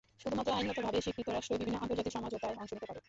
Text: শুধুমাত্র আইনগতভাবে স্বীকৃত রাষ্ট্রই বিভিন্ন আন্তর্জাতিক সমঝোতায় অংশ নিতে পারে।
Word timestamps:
শুধুমাত্র 0.23 0.55
আইনগতভাবে 0.57 0.99
স্বীকৃত 1.05 1.27
রাষ্ট্রই 1.31 1.59
বিভিন্ন 1.61 1.77
আন্তর্জাতিক 1.83 2.13
সমঝোতায় 2.17 2.57
অংশ 2.61 2.71
নিতে 2.75 2.87
পারে। 2.89 2.99